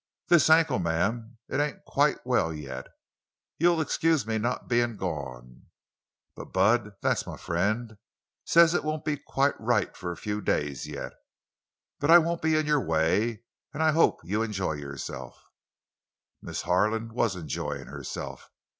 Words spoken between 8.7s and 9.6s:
it won't be quite